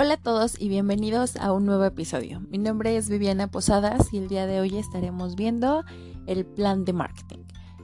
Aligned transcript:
Hola 0.00 0.14
a 0.14 0.16
todos 0.16 0.54
y 0.60 0.68
bienvenidos 0.68 1.34
a 1.34 1.50
un 1.50 1.66
nuevo 1.66 1.84
episodio. 1.84 2.38
Mi 2.50 2.58
nombre 2.58 2.96
es 2.96 3.08
Viviana 3.08 3.48
Posadas 3.48 4.14
y 4.14 4.18
el 4.18 4.28
día 4.28 4.46
de 4.46 4.60
hoy 4.60 4.78
estaremos 4.78 5.34
viendo 5.34 5.84
el 6.28 6.46
plan 6.46 6.84
de 6.84 6.92
marketing. 6.92 7.40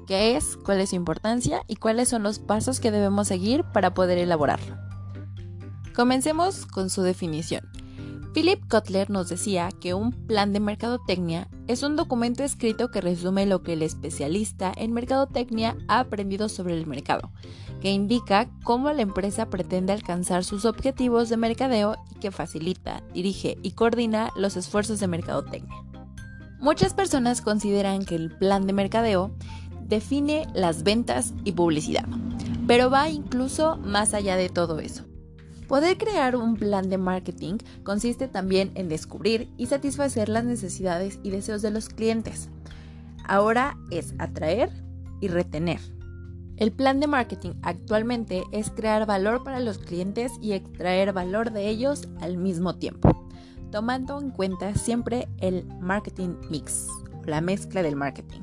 ¿Qué 0.06 0.36
es? 0.36 0.56
¿Cuál 0.64 0.80
es 0.80 0.90
su 0.90 0.94
importancia? 0.94 1.62
¿Y 1.66 1.74
cuáles 1.74 2.08
son 2.08 2.22
los 2.22 2.38
pasos 2.38 2.78
que 2.78 2.92
debemos 2.92 3.26
seguir 3.26 3.64
para 3.64 3.94
poder 3.94 4.18
elaborarlo? 4.18 4.76
Comencemos 5.92 6.66
con 6.66 6.88
su 6.88 7.02
definición. 7.02 7.68
Philip 8.34 8.66
Kotler 8.68 9.10
nos 9.10 9.28
decía 9.28 9.68
que 9.80 9.94
un 9.94 10.10
plan 10.10 10.52
de 10.52 10.58
mercadotecnia 10.58 11.46
es 11.68 11.84
un 11.84 11.94
documento 11.94 12.42
escrito 12.42 12.90
que 12.90 13.00
resume 13.00 13.46
lo 13.46 13.62
que 13.62 13.74
el 13.74 13.82
especialista 13.82 14.72
en 14.76 14.92
mercadotecnia 14.92 15.76
ha 15.86 16.00
aprendido 16.00 16.48
sobre 16.48 16.76
el 16.76 16.84
mercado, 16.84 17.30
que 17.80 17.92
indica 17.92 18.50
cómo 18.64 18.92
la 18.92 19.02
empresa 19.02 19.50
pretende 19.50 19.92
alcanzar 19.92 20.42
sus 20.42 20.64
objetivos 20.64 21.28
de 21.28 21.36
mercadeo 21.36 21.94
y 22.10 22.18
que 22.18 22.32
facilita, 22.32 23.04
dirige 23.14 23.56
y 23.62 23.70
coordina 23.70 24.30
los 24.34 24.56
esfuerzos 24.56 24.98
de 24.98 25.06
mercadotecnia. 25.06 25.84
Muchas 26.58 26.92
personas 26.92 27.40
consideran 27.40 28.04
que 28.04 28.16
el 28.16 28.36
plan 28.36 28.66
de 28.66 28.72
mercadeo 28.72 29.30
define 29.86 30.48
las 30.54 30.82
ventas 30.82 31.34
y 31.44 31.52
publicidad, 31.52 32.08
pero 32.66 32.90
va 32.90 33.08
incluso 33.10 33.76
más 33.76 34.12
allá 34.12 34.34
de 34.34 34.48
todo 34.48 34.80
eso. 34.80 35.04
Poder 35.68 35.96
crear 35.96 36.36
un 36.36 36.56
plan 36.56 36.90
de 36.90 36.98
marketing 36.98 37.56
consiste 37.84 38.28
también 38.28 38.70
en 38.74 38.88
descubrir 38.88 39.48
y 39.56 39.66
satisfacer 39.66 40.28
las 40.28 40.44
necesidades 40.44 41.18
y 41.22 41.30
deseos 41.30 41.62
de 41.62 41.70
los 41.70 41.88
clientes. 41.88 42.50
Ahora 43.26 43.78
es 43.90 44.14
atraer 44.18 44.70
y 45.20 45.28
retener. 45.28 45.80
El 46.56 46.70
plan 46.70 47.00
de 47.00 47.06
marketing 47.06 47.52
actualmente 47.62 48.44
es 48.52 48.70
crear 48.70 49.06
valor 49.06 49.42
para 49.42 49.58
los 49.58 49.78
clientes 49.78 50.32
y 50.40 50.52
extraer 50.52 51.12
valor 51.12 51.50
de 51.50 51.68
ellos 51.68 52.08
al 52.20 52.36
mismo 52.36 52.76
tiempo, 52.76 53.26
tomando 53.72 54.20
en 54.20 54.30
cuenta 54.30 54.74
siempre 54.74 55.28
el 55.38 55.64
marketing 55.80 56.36
mix, 56.50 56.86
la 57.24 57.40
mezcla 57.40 57.82
del 57.82 57.96
marketing, 57.96 58.42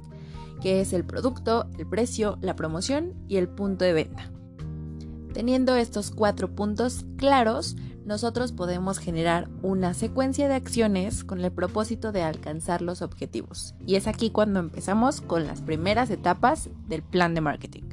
que 0.61 0.81
es 0.81 0.91
el 0.91 1.05
producto, 1.05 1.69
el 1.77 1.87
precio, 1.87 2.37
la 2.41 2.55
promoción 2.55 3.13
y 3.29 3.37
el 3.37 3.47
punto 3.47 3.85
de 3.85 3.93
venta. 3.93 4.29
Teniendo 5.41 5.75
estos 5.75 6.11
cuatro 6.11 6.53
puntos 6.53 7.03
claros, 7.17 7.75
nosotros 8.05 8.51
podemos 8.51 8.99
generar 8.99 9.49
una 9.63 9.95
secuencia 9.95 10.47
de 10.47 10.53
acciones 10.53 11.23
con 11.23 11.41
el 11.43 11.51
propósito 11.51 12.11
de 12.11 12.21
alcanzar 12.21 12.83
los 12.83 13.01
objetivos. 13.01 13.73
Y 13.87 13.95
es 13.95 14.05
aquí 14.05 14.29
cuando 14.29 14.59
empezamos 14.59 15.19
con 15.19 15.47
las 15.47 15.63
primeras 15.63 16.11
etapas 16.11 16.69
del 16.87 17.01
plan 17.01 17.33
de 17.33 17.41
marketing. 17.41 17.89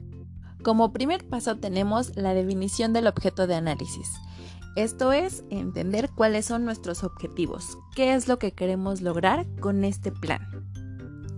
Como 0.62 0.92
primer 0.92 1.26
paso 1.26 1.56
tenemos 1.56 2.14
la 2.16 2.34
definición 2.34 2.92
del 2.92 3.06
objeto 3.06 3.46
de 3.46 3.54
análisis. 3.54 4.10
Esto 4.76 5.14
es 5.14 5.42
entender 5.48 6.10
cuáles 6.14 6.44
son 6.44 6.66
nuestros 6.66 7.02
objetivos, 7.02 7.78
qué 7.96 8.12
es 8.12 8.28
lo 8.28 8.38
que 8.38 8.52
queremos 8.52 9.00
lograr 9.00 9.46
con 9.60 9.84
este 9.84 10.12
plan. 10.12 10.46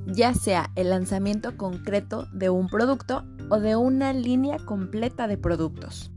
Ya 0.09 0.35
sea 0.35 0.73
el 0.75 0.91
lanzamiento 0.91 1.57
concreto 1.57 2.27
de 2.33 2.51
un 2.51 2.67
producto 2.67 3.25
o 3.51 3.59
de 3.59 3.77
una 3.77 4.13
línea 4.13 4.59
completa 4.59 5.27
de 5.27 5.37
productos. 5.37 6.11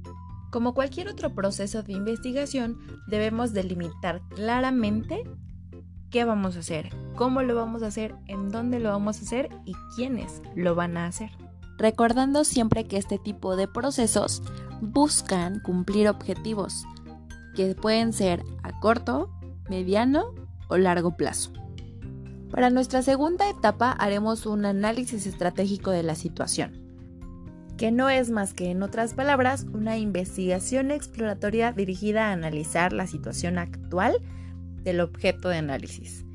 Como 0.52 0.76
cualquier 0.76 1.10
otro 1.10 1.34
proceso 1.34 1.82
de 1.82 1.94
investigación, 1.94 2.78
debemos 3.08 3.54
delimitar 3.54 4.22
claramente 4.30 5.24
qué 6.12 6.26
vamos 6.26 6.56
a 6.56 6.60
hacer, 6.60 6.90
cómo 7.16 7.42
lo 7.42 7.56
vamos 7.56 7.82
a 7.82 7.88
hacer, 7.88 8.16
en 8.28 8.50
dónde 8.50 8.80
lo 8.80 8.92
vamos 8.92 9.18
a 9.18 9.22
hacer 9.24 9.50
y 9.66 9.74
quiénes 9.96 10.44
lo 10.56 10.76
van 10.76 10.96
a 10.96 11.08
hacer. 11.08 11.32
Recordando 11.80 12.44
siempre 12.44 12.86
que 12.86 12.98
este 12.98 13.18
tipo 13.18 13.56
de 13.56 13.68
procesos 13.68 14.44
buscan 14.80 15.60
cumplir 15.60 16.08
objetivos 16.08 16.86
que 17.56 17.74
pueden 17.74 18.14
ser 18.14 18.44
a 18.62 18.80
corto, 18.80 19.32
mediano 19.70 20.36
o 20.68 20.78
largo 20.78 21.18
plazo. 21.18 21.52
Para 22.52 22.70
nuestra 22.70 23.02
segunda 23.02 23.50
etapa 23.50 23.92
haremos 23.92 24.46
un 24.46 24.66
análisis 24.66 25.26
estratégico 25.26 25.90
de 25.90 26.04
la 26.04 26.14
situación 26.14 26.83
que 27.78 27.92
no 27.92 28.10
es 28.10 28.30
más 28.30 28.54
que, 28.54 28.72
en 28.72 28.84
otras 28.84 29.14
palabras, 29.14 29.66
una 29.74 29.98
investigación 29.98 30.92
exploratoria 30.92 31.72
dirigida 31.72 32.28
a 32.28 32.32
analizar 32.32 32.94
la 32.94 33.08
situación 33.08 33.58
actual 33.58 34.18
del 34.84 35.00
objeto 35.00 35.50
de 35.50 35.58
análisis. 35.58 36.26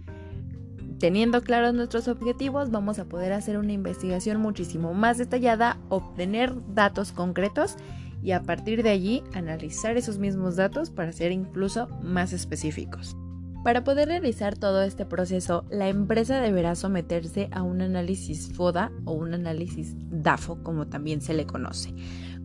Teniendo 0.99 1.43
claros 1.43 1.75
nuestros 1.75 2.09
objetivos, 2.09 2.71
vamos 2.71 2.99
a 2.99 3.05
poder 3.05 3.33
hacer 3.33 3.57
una 3.57 3.73
investigación 3.73 4.41
muchísimo 4.41 4.95
más 4.95 5.17
detallada, 5.17 5.79
obtener 5.91 6.53
datos 6.75 7.13
concretos 7.13 7.77
y 8.21 8.33
a 8.33 8.43
partir 8.43 8.83
de 8.83 8.91
allí 8.91 9.23
analizar 9.33 9.97
esos 9.97 10.19
mismos 10.19 10.57
datos 10.57 10.91
para 10.91 11.13
ser 11.13 11.31
incluso 11.31 11.89
más 12.03 12.33
específicos. 12.33 13.17
Para 13.65 13.83
poder 13.83 14.09
realizar 14.09 14.57
todo 14.57 14.83
este 14.83 15.05
proceso, 15.05 15.65
la 15.69 15.89
empresa 15.89 16.41
deberá 16.41 16.75
someterse 16.75 17.49
a 17.51 17.63
un 17.63 17.83
análisis 17.83 18.53
FODA 18.53 18.93
o 19.05 19.13
un 19.13 19.35
análisis 19.35 19.95
DAFO, 19.97 20.63
como 20.63 20.87
también 20.87 21.21
se 21.21 21.35
le 21.35 21.45
conoce. 21.45 21.93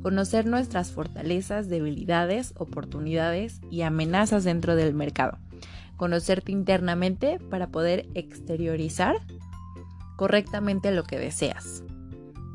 Conocer 0.01 0.47
nuestras 0.47 0.91
fortalezas, 0.91 1.69
debilidades, 1.69 2.53
oportunidades 2.57 3.61
y 3.69 3.83
amenazas 3.83 4.43
dentro 4.43 4.75
del 4.75 4.95
mercado. 4.95 5.37
Conocerte 5.97 6.51
internamente 6.51 7.39
para 7.49 7.67
poder 7.67 8.07
exteriorizar 8.15 9.15
correctamente 10.17 10.91
lo 10.91 11.03
que 11.03 11.19
deseas. 11.19 11.83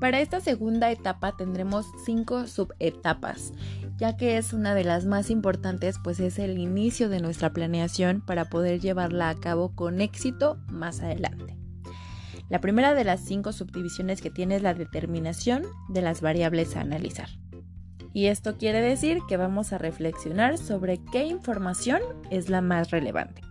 Para 0.01 0.21
esta 0.21 0.41
segunda 0.41 0.91
etapa 0.91 1.37
tendremos 1.37 1.87
cinco 2.05 2.47
subetapas 2.47 3.53
ya 3.99 4.17
que 4.17 4.39
es 4.39 4.53
una 4.53 4.75
de 4.75 4.85
las 4.85 5.05
más 5.05 5.29
importantes, 5.29 5.97
pues 6.03 6.21
es 6.21 6.39
el 6.39 6.57
inicio 6.59 7.09
de 7.09 7.21
nuestra 7.21 7.53
planeación 7.53 8.21
para 8.21 8.45
poder 8.45 8.81
llevarla 8.81 9.29
a 9.29 9.35
cabo 9.35 9.75
con 9.75 10.01
éxito 10.01 10.59
más 10.71 11.01
adelante. 11.01 11.57
La 12.49 12.61
primera 12.61 12.95
de 12.95 13.05
las 13.05 13.21
cinco 13.21 13.53
subdivisiones 13.53 14.23
que 14.23 14.31
tiene 14.31 14.57
es 14.57 14.63
la 14.63 14.73
determinación 14.73 15.65
de 15.89 16.01
las 16.01 16.21
variables 16.21 16.77
a 16.77 16.81
analizar. 16.81 17.29
Y 18.15 18.27
esto 18.27 18.57
quiere 18.57 18.81
decir 18.81 19.19
que 19.29 19.37
vamos 19.37 19.73
a 19.73 19.79
reflexionar 19.79 20.57
sobre 20.59 21.01
qué 21.13 21.25
información 21.27 22.01
es 22.31 22.49
la 22.49 22.63
más 22.63 22.91
relevante. 22.91 23.43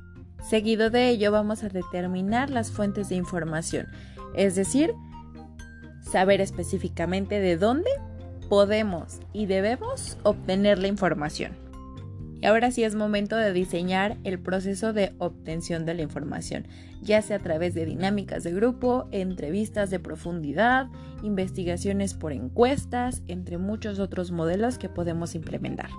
Seguido 0.49 0.89
de 0.89 1.09
ello 1.09 1.31
vamos 1.31 1.63
a 1.63 1.69
determinar 1.69 2.49
las 2.49 2.71
fuentes 2.71 3.09
de 3.09 3.15
información, 3.15 3.87
es 4.33 4.55
decir, 4.55 4.93
saber 6.01 6.41
específicamente 6.41 7.39
de 7.39 7.57
dónde 7.57 7.89
podemos 8.49 9.19
y 9.33 9.45
debemos 9.45 10.17
obtener 10.23 10.79
la 10.79 10.87
información. 10.87 11.67
Y 12.39 12.45
ahora 12.45 12.69
sí 12.71 12.83
es 12.83 12.93
momento 12.93 13.35
de 13.35 13.51
diseñar 13.51 14.17
el 14.23 14.39
proceso 14.39 14.93
de 14.93 15.13
obtención 15.17 15.85
de 15.85 15.95
la 15.95 16.03
información, 16.03 16.67
ya 17.01 17.21
sea 17.21 17.37
a 17.37 17.41
través 17.41 17.73
de 17.73 17.85
dinámicas 17.85 18.43
de 18.43 18.53
grupo, 18.53 19.07
entrevistas 19.11 19.89
de 19.89 19.99
profundidad, 19.99 20.87
investigaciones 21.23 22.13
por 22.13 22.33
encuestas, 22.33 23.23
entre 23.27 23.57
muchos 23.57 23.97
otros 23.99 24.31
modelos 24.31 24.77
que 24.77 24.89
podemos 24.89 25.33
implementar. 25.33 25.89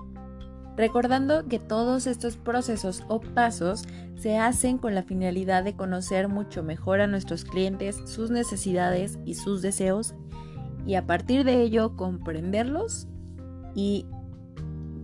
Recordando 0.77 1.45
que 1.49 1.59
todos 1.59 2.07
estos 2.07 2.37
procesos 2.37 3.03
o 3.09 3.19
pasos 3.19 3.83
se 4.15 4.37
hacen 4.37 4.77
con 4.77 4.95
la 4.95 5.03
finalidad 5.03 5.65
de 5.65 5.75
conocer 5.75 6.29
mucho 6.29 6.63
mejor 6.63 7.01
a 7.01 7.07
nuestros 7.07 7.43
clientes, 7.43 7.97
sus 8.05 8.31
necesidades 8.31 9.19
y 9.25 9.33
sus 9.33 9.61
deseos 9.61 10.15
y 10.85 10.95
a 10.95 11.05
partir 11.05 11.43
de 11.43 11.61
ello 11.61 11.95
comprenderlos 11.95 13.07
y 13.75 14.05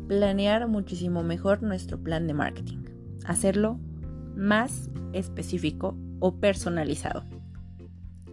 planear 0.07 0.67
muchísimo 0.67 1.23
mejor 1.23 1.63
nuestro 1.63 1.99
plan 2.01 2.27
de 2.27 2.33
marketing. 2.33 2.85
Hacerlo 3.25 3.79
más 4.35 4.89
específico 5.13 5.97
o 6.19 6.35
personalizado. 6.35 7.23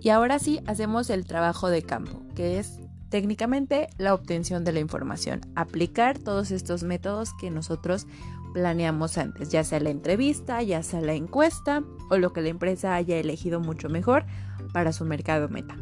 Y 0.01 0.11
ahora 0.11 0.39
sí 0.39 0.61
hacemos 0.67 1.11
el 1.11 1.25
trabajo 1.25 1.69
de 1.69 1.83
campo, 1.83 2.23
que 2.35 2.59
es 2.59 2.81
técnicamente 3.09 3.89
la 3.99 4.15
obtención 4.15 4.65
de 4.65 4.73
la 4.73 4.81
información. 4.81 5.43
Aplicar 5.55 6.19
todos 6.19 6.51
estos 6.51 6.83
métodos 6.83 7.31
que 7.41 7.51
nosotros 7.51 8.07
planeamos 8.53 9.17
antes, 9.17 9.51
ya 9.51 9.65
sea 9.65 9.81
la 9.81 9.91
entrevista, 9.91 10.63
ya 10.63 10.83
sea 10.83 11.01
la 11.01 11.15
encuesta 11.15 11.85
o 12.11 12.19
lo 12.19 12.33
que 12.33 12.43
la 12.43 12.49
empresa 12.49 12.95
haya 12.95 13.17
elegido 13.17 13.61
mucho 13.61 13.89
mejor 13.89 14.25
para 14.73 14.93
su 14.93 15.05
mercado 15.05 15.49
meta. 15.49 15.77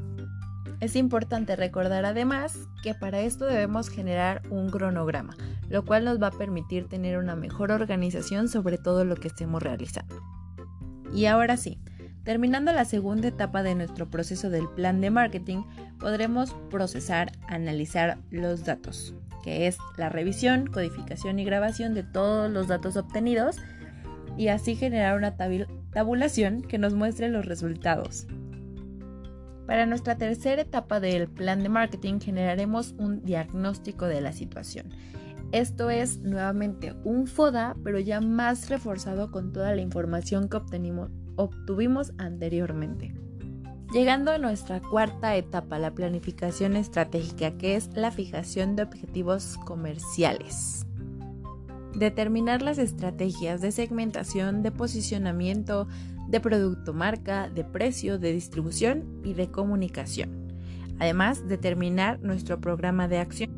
Es 0.80 0.96
importante 0.96 1.56
recordar 1.56 2.06
además 2.06 2.58
que 2.82 2.94
para 2.94 3.20
esto 3.20 3.44
debemos 3.44 3.90
generar 3.90 4.42
un 4.48 4.70
cronograma, 4.70 5.36
lo 5.68 5.84
cual 5.84 6.06
nos 6.06 6.20
va 6.20 6.28
a 6.28 6.38
permitir 6.38 6.88
tener 6.88 7.18
una 7.18 7.36
mejor 7.36 7.70
organización 7.70 8.48
sobre 8.48 8.78
todo 8.78 9.04
lo 9.04 9.14
que 9.16 9.28
estemos 9.28 9.62
realizando. 9.62 10.22
Y 11.12 11.26
ahora 11.26 11.58
sí, 11.58 11.78
terminando 12.24 12.72
la 12.72 12.86
segunda 12.86 13.28
etapa 13.28 13.62
de 13.62 13.74
nuestro 13.74 14.08
proceso 14.10 14.48
del 14.48 14.68
plan 14.68 15.02
de 15.02 15.10
marketing, 15.10 15.64
podremos 15.98 16.54
procesar, 16.70 17.32
analizar 17.46 18.16
los 18.30 18.64
datos, 18.64 19.14
que 19.42 19.66
es 19.66 19.76
la 19.98 20.08
revisión, 20.08 20.66
codificación 20.66 21.38
y 21.38 21.44
grabación 21.44 21.92
de 21.92 22.04
todos 22.04 22.50
los 22.50 22.68
datos 22.68 22.96
obtenidos 22.96 23.56
y 24.38 24.48
así 24.48 24.76
generar 24.76 25.18
una 25.18 25.36
tabulación 25.92 26.62
que 26.62 26.78
nos 26.78 26.94
muestre 26.94 27.28
los 27.28 27.44
resultados. 27.44 28.26
Para 29.70 29.86
nuestra 29.86 30.18
tercera 30.18 30.62
etapa 30.62 30.98
del 30.98 31.28
plan 31.28 31.62
de 31.62 31.68
marketing 31.68 32.18
generaremos 32.18 32.96
un 32.98 33.22
diagnóstico 33.22 34.06
de 34.06 34.20
la 34.20 34.32
situación. 34.32 34.90
Esto 35.52 35.90
es 35.90 36.18
nuevamente 36.18 36.96
un 37.04 37.28
FODA, 37.28 37.76
pero 37.84 38.00
ya 38.00 38.20
más 38.20 38.68
reforzado 38.68 39.30
con 39.30 39.52
toda 39.52 39.72
la 39.72 39.80
información 39.80 40.48
que 40.48 40.56
obtuvimos 41.36 42.12
anteriormente. 42.18 43.14
Llegando 43.92 44.32
a 44.32 44.38
nuestra 44.38 44.80
cuarta 44.80 45.36
etapa, 45.36 45.78
la 45.78 45.94
planificación 45.94 46.74
estratégica, 46.74 47.56
que 47.56 47.76
es 47.76 47.90
la 47.94 48.10
fijación 48.10 48.74
de 48.74 48.82
objetivos 48.82 49.56
comerciales. 49.66 50.84
Determinar 51.94 52.60
las 52.60 52.78
estrategias 52.78 53.60
de 53.60 53.70
segmentación, 53.70 54.64
de 54.64 54.72
posicionamiento, 54.72 55.86
de 56.30 56.40
producto 56.40 56.94
marca, 56.94 57.48
de 57.48 57.64
precio, 57.64 58.18
de 58.18 58.32
distribución 58.32 59.20
y 59.24 59.34
de 59.34 59.50
comunicación. 59.50 60.48
Además, 60.98 61.48
determinar 61.48 62.20
nuestro 62.20 62.60
programa 62.60 63.08
de 63.08 63.18
acción. 63.18 63.50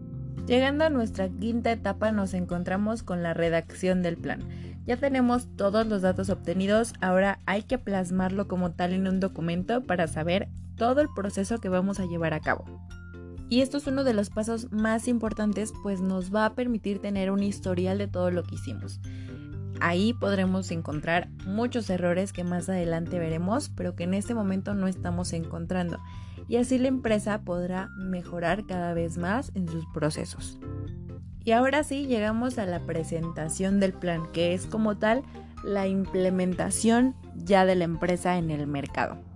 Llegando 0.47 0.85
a 0.85 0.91
nuestra 0.91 1.29
quinta 1.29 1.71
etapa 1.71 2.11
nos 2.13 2.35
encontramos 2.35 3.03
con 3.03 3.23
la 3.23 3.35
redacción 3.35 4.03
del 4.03 4.17
plan. 4.17 4.41
Ya 4.87 4.97
tenemos 4.97 5.49
todos 5.57 5.87
los 5.87 6.03
datos 6.03 6.31
obtenidos, 6.31 6.95
ahora 7.01 7.39
hay 7.47 7.63
que 7.63 7.79
plasmarlo 7.79 8.49
como 8.49 8.73
tal 8.73 8.93
en 8.93 9.07
un 9.07 9.21
documento 9.21 9.83
para 9.83 10.09
saber 10.09 10.49
todo 10.77 11.01
el 11.01 11.09
proceso 11.15 11.59
que 11.59 11.69
vamos 11.69 12.01
a 12.01 12.07
llevar 12.07 12.35
a 12.35 12.41
cabo. 12.41 12.65
Y 13.49 13.61
esto 13.61 13.77
es 13.77 13.87
uno 13.87 14.03
de 14.03 14.15
los 14.15 14.31
pasos 14.31 14.73
más 14.73 15.07
importantes 15.09 15.73
pues 15.83 16.01
nos 16.01 16.35
va 16.35 16.47
a 16.47 16.55
permitir 16.55 17.01
tener 17.01 17.31
un 17.31 17.43
historial 17.43 17.99
de 17.99 18.09
todo 18.09 18.31
lo 18.31 18.43
que 18.43 18.55
hicimos. 18.55 18.99
Ahí 19.85 20.13
podremos 20.13 20.71
encontrar 20.71 21.29
muchos 21.45 21.91
errores 21.91 22.33
que 22.33 22.45
más 22.45 22.69
adelante 22.69 23.19
veremos, 23.19 23.69
pero 23.69 23.97
que 23.97 24.05
en 24.05 24.15
este 24.15 24.33
momento 24.33 24.75
no 24.75 24.87
estamos 24.87 25.33
encontrando. 25.33 25.99
Y 26.47 26.59
así 26.59 26.79
la 26.79 26.87
empresa 26.87 27.41
podrá 27.41 27.89
mejorar 27.97 28.65
cada 28.65 28.95
vez 28.95 29.19
más 29.19 29.51
en 29.57 29.67
sus 29.67 29.85
procesos. 29.93 30.61
Y 31.43 31.51
ahora 31.51 31.83
sí 31.83 32.07
llegamos 32.07 32.59
a 32.59 32.67
la 32.67 32.87
presentación 32.87 33.81
del 33.81 33.93
plan, 33.93 34.31
que 34.33 34.55
es 34.55 34.67
como 34.67 34.99
tal 34.99 35.25
la 35.65 35.89
implementación 35.89 37.17
ya 37.35 37.67
de 37.67 37.75
la 37.75 37.83
empresa 37.83 38.39
en 38.39 38.53
el 38.53 38.69
mercado. 38.69 39.32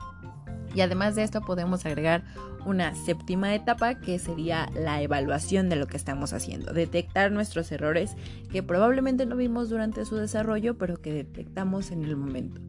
Y 0.74 0.80
además 0.80 1.14
de 1.14 1.22
esto 1.22 1.40
podemos 1.40 1.86
agregar 1.86 2.24
una 2.66 2.94
séptima 2.94 3.54
etapa 3.54 3.94
que 3.94 4.18
sería 4.18 4.68
la 4.74 5.00
evaluación 5.00 5.68
de 5.68 5.76
lo 5.76 5.86
que 5.86 5.96
estamos 5.96 6.32
haciendo, 6.32 6.72
detectar 6.72 7.30
nuestros 7.30 7.70
errores 7.70 8.16
que 8.50 8.62
probablemente 8.62 9.24
no 9.24 9.36
vimos 9.36 9.70
durante 9.70 10.04
su 10.04 10.16
desarrollo, 10.16 10.76
pero 10.76 11.00
que 11.00 11.12
detectamos 11.12 11.90
en 11.92 12.04
el 12.04 12.16
momento. 12.16 12.60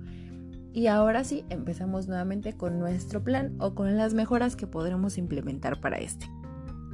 Y 0.74 0.88
ahora 0.88 1.24
sí, 1.24 1.44
empezamos 1.50 2.08
nuevamente 2.08 2.54
con 2.54 2.78
nuestro 2.78 3.24
plan 3.24 3.56
o 3.60 3.74
con 3.74 3.98
las 3.98 4.14
mejoras 4.14 4.56
que 4.56 4.68
podremos 4.68 5.18
implementar 5.18 5.82
para 5.82 5.98
este. 5.98 6.30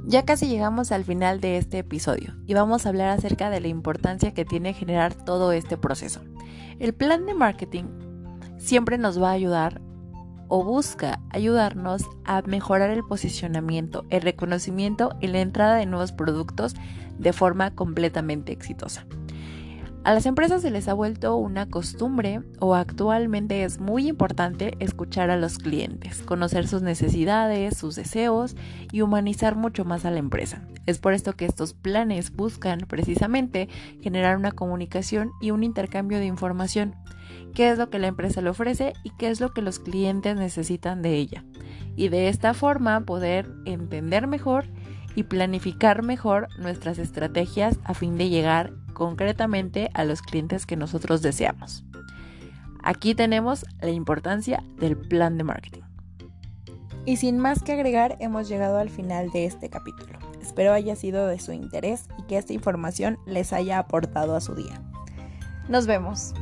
Ya 0.06 0.24
casi 0.24 0.48
llegamos 0.48 0.92
al 0.92 1.04
final 1.04 1.42
de 1.42 1.58
este 1.58 1.80
episodio 1.80 2.34
y 2.46 2.54
vamos 2.54 2.86
a 2.86 2.90
hablar 2.90 3.10
acerca 3.10 3.50
de 3.50 3.62
la 3.62 3.70
importancia 3.70 4.34
que 4.34 4.46
tiene 4.46 4.74
generar 4.74 5.14
todo 5.14 5.52
este 5.52 5.78
proceso. 5.78 6.22
El 6.80 6.94
plan 6.94 7.26
de 7.26 7.34
marketing 7.34 7.86
siempre 8.58 8.98
nos 8.98 9.22
va 9.22 9.30
a 9.30 9.34
ayudar 9.34 9.82
o 10.56 10.64
busca 10.64 11.20
ayudarnos 11.32 12.04
a 12.26 12.44
mejorar 12.44 12.92
el 12.92 13.04
posicionamiento, 13.04 14.06
el 14.12 14.22
reconocimiento 14.22 15.16
y 15.20 15.26
la 15.26 15.42
entrada 15.42 15.78
de 15.78 15.88
nuevos 15.88 16.12
productos 16.12 16.76
de 17.18 17.34
forma 17.34 17.72
completamente 17.72 18.52
exitosa. 18.52 19.08
A 20.04 20.14
las 20.14 20.28
empresas 20.28 20.62
se 20.62 20.70
les 20.70 20.88
ha 20.88 20.94
vuelto 20.94 21.38
una 21.38 21.68
costumbre 21.68 22.42
o 22.60 22.76
actualmente 22.76 23.64
es 23.64 23.80
muy 23.80 24.08
importante 24.08 24.76
escuchar 24.78 25.32
a 25.32 25.38
los 25.38 25.58
clientes, 25.58 26.22
conocer 26.22 26.68
sus 26.68 26.84
necesidades, 26.84 27.76
sus 27.76 27.96
deseos 27.96 28.56
y 28.92 29.02
humanizar 29.02 29.56
mucho 29.56 29.86
más 29.86 30.06
a 30.06 30.12
la 30.12 30.20
empresa. 30.20 30.68
Es 30.86 31.00
por 31.00 31.14
esto 31.14 31.34
que 31.34 31.46
estos 31.46 31.74
planes 31.74 32.32
buscan 32.32 32.82
precisamente 32.82 33.70
generar 34.02 34.38
una 34.38 34.52
comunicación 34.52 35.32
y 35.42 35.50
un 35.50 35.64
intercambio 35.64 36.20
de 36.20 36.28
información 36.28 36.94
qué 37.54 37.72
es 37.72 37.78
lo 37.78 37.90
que 37.90 38.00
la 38.00 38.08
empresa 38.08 38.42
le 38.42 38.50
ofrece 38.50 38.94
y 39.04 39.12
qué 39.12 39.30
es 39.30 39.40
lo 39.40 39.54
que 39.54 39.62
los 39.62 39.80
clientes 39.80 40.36
necesitan 40.36 41.02
de 41.02 41.16
ella. 41.16 41.44
Y 41.96 42.10
de 42.10 42.30
esta 42.30 42.54
forma 42.54 43.02
poder 43.02 43.50
entender 43.66 44.28
mejor 44.28 44.66
y 45.16 45.24
planificar 45.24 46.04
mejor 46.04 46.48
nuestras 46.58 46.98
estrategias 46.98 47.80
a 47.84 47.94
fin 47.94 48.18
de 48.18 48.30
llegar 48.30 48.74
concretamente 48.94 49.90
a 49.94 50.06
los 50.06 50.22
clientes 50.22 50.66
que 50.66 50.76
nosotros 50.76 51.22
deseamos. 51.22 51.86
Aquí 52.84 53.16
tenemos 53.16 53.66
la 53.82 53.92
importancia 53.92 54.64
del 54.78 54.98
plan 54.98 55.38
de 55.38 55.44
marketing. 55.44 55.84
Y 57.06 57.18
sin 57.18 57.38
más 57.38 57.62
que 57.64 57.74
agregar, 57.74 58.18
hemos 58.20 58.48
llegado 58.48 58.78
al 58.78 58.90
final 58.90 59.30
de 59.32 59.46
este 59.46 59.70
capítulo. 59.70 60.20
Espero 60.42 60.74
haya 60.74 60.96
sido 60.96 61.28
de 61.28 61.40
su 61.40 61.52
interés 61.52 62.08
y 62.18 62.24
que 62.24 62.38
esta 62.38 62.54
información 62.54 63.18
les 63.26 63.52
haya 63.54 63.78
aportado 63.78 64.36
a 64.36 64.42
su 64.42 64.56
día. 64.56 64.82
Nos 65.68 65.86
vemos. 65.86 66.34